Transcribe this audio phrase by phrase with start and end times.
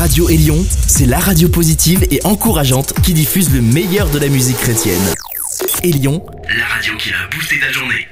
[0.00, 0.56] Radio Élion,
[0.86, 5.02] c'est la radio positive et encourageante qui diffuse le meilleur de la musique chrétienne.
[5.82, 6.24] Élion,
[6.58, 8.08] la radio qui a boosté ta journée.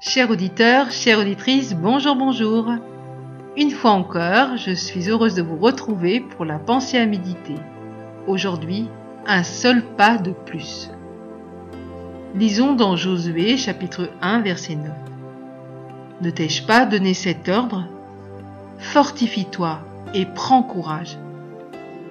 [0.00, 2.72] Chers auditeurs, chères auditrices, bonjour, bonjour.
[3.58, 7.56] Une fois encore, je suis heureuse de vous retrouver pour la pensée à méditer.
[8.26, 8.88] Aujourd'hui,
[9.26, 10.88] un seul pas de plus.
[12.34, 14.92] Lisons dans Josué chapitre 1 verset 9.
[16.22, 17.84] Ne t'ai-je pas donné cet ordre?
[18.78, 21.18] Fortifie-toi et prends courage.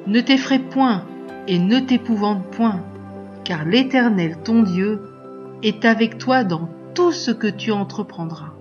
[0.08, 1.04] Ne t'effraie point
[1.48, 2.82] et ne t'épouvante point,
[3.44, 5.02] car l'Éternel ton Dieu
[5.64, 8.54] est avec toi dans tout ce que tu entreprendras.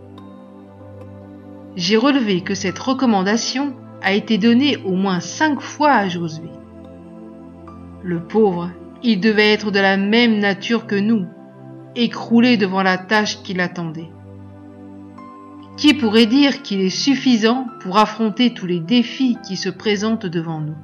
[1.77, 6.49] J'ai relevé que cette recommandation a été donnée au moins cinq fois à Josué.
[8.03, 8.71] Le pauvre,
[9.03, 11.27] il devait être de la même nature que nous,
[11.97, 14.11] écroulé devant la tâche qui l'attendait.
[15.77, 20.61] Qui pourrait dire qu'il est suffisant pour affronter tous les défis qui se présentent devant
[20.61, 20.77] nous?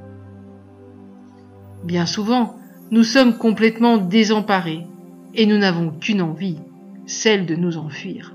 [1.84, 2.56] Bien souvent,
[2.90, 4.86] nous sommes complètement désemparés
[5.34, 6.58] et nous n'avons qu'une envie,
[7.06, 8.34] celle de nous enfuir.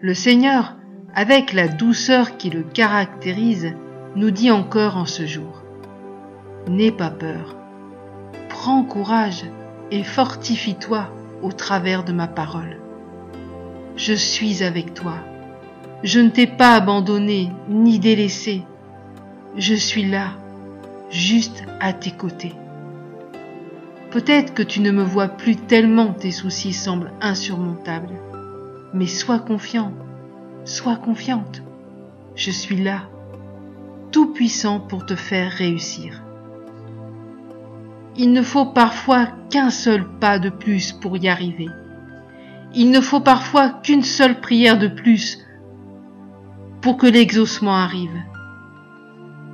[0.00, 0.76] Le Seigneur,
[1.14, 3.74] avec la douceur qui le caractérise,
[4.16, 5.62] nous dit encore en ce jour,
[6.68, 7.56] N'aie pas peur,
[8.48, 9.44] prends courage
[9.90, 11.08] et fortifie-toi
[11.42, 12.76] au travers de ma parole.
[13.98, 15.16] Je suis avec toi,
[16.04, 18.62] je ne t'ai pas abandonné ni délaissé,
[19.56, 20.28] je suis là,
[21.10, 22.54] juste à tes côtés.
[24.12, 28.14] Peut-être que tu ne me vois plus tellement tes soucis semblent insurmontables,
[28.94, 29.92] mais sois confiant,
[30.64, 31.62] sois confiante.
[32.36, 33.02] Je suis là,
[34.12, 36.22] tout puissant pour te faire réussir.
[38.16, 41.66] Il ne faut parfois qu'un seul pas de plus pour y arriver.
[42.74, 45.38] Il ne faut parfois qu'une seule prière de plus
[46.80, 48.16] pour que l'exaucement arrive.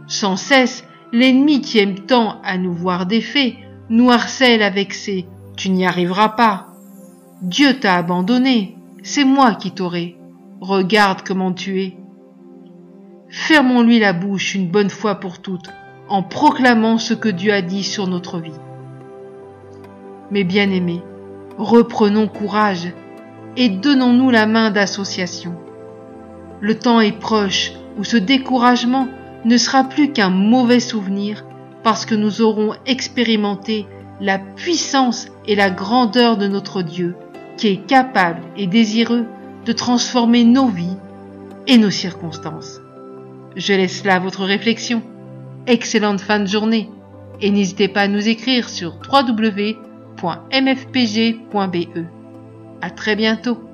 [0.06, 3.54] Sans cesse, l'ennemi qui aime tant à nous voir défaits
[3.88, 5.22] nous harcèle avec ses⁇
[5.56, 6.68] Tu n'y arriveras pas⁇
[7.48, 10.16] Dieu t'a abandonné, c'est moi qui t'aurai.
[10.60, 11.96] Regarde comment tu es.
[13.28, 15.70] Fermons-lui la bouche une bonne fois pour toutes,
[16.08, 18.52] en proclamant ce que Dieu a dit sur notre vie.
[20.30, 21.02] Mes bien-aimés,
[21.58, 22.92] reprenons courage
[23.56, 25.54] et donnons-nous la main d'association.
[26.60, 29.08] Le temps est proche où ce découragement
[29.44, 31.44] ne sera plus qu'un mauvais souvenir
[31.82, 33.86] parce que nous aurons expérimenté
[34.20, 37.14] la puissance et la grandeur de notre Dieu
[37.56, 39.26] qui est capable et désireux
[39.64, 40.96] de transformer nos vies
[41.66, 42.80] et nos circonstances.
[43.56, 45.02] Je laisse là votre réflexion.
[45.66, 46.90] Excellente fin de journée
[47.40, 49.84] et n'hésitez pas à nous écrire sur www.mfpg.be.
[52.80, 53.73] À très bientôt.